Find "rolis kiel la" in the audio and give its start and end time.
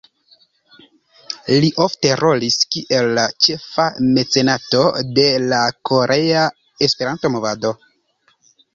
2.21-3.27